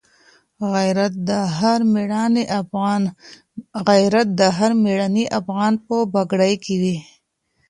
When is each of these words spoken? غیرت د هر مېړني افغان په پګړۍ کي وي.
غیرت 0.73 1.13
د 4.39 4.41
هر 4.57 4.71
مېړني 4.83 5.25
افغان 5.39 5.73
په 5.87 5.95
پګړۍ 6.13 6.53
کي 6.63 6.75
وي. 6.81 6.97